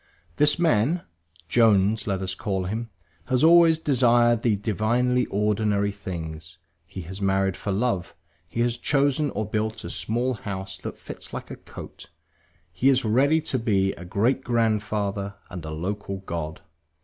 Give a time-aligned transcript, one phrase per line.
[0.37, 1.03] This man
[1.47, 2.89] (Jones let us call him)
[3.27, 6.57] has always desired the divinely ordinary things;
[6.89, 8.15] he has married for love,
[8.49, 12.09] he has chosen or built a small house that fits like a coat;
[12.71, 16.61] he is ready to be a great grandfather and a local god.